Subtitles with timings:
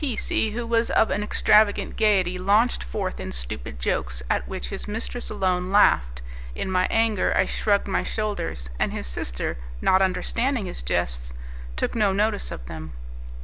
[0.03, 4.69] P C, who was of an extravagant gaiety, launched forth in stupid jokes at which
[4.69, 6.23] his mistress alone laughed;
[6.55, 11.33] in my anger, I shrugged my shoulders, and his sister, not understanding his jests,
[11.75, 12.93] took no notice of them.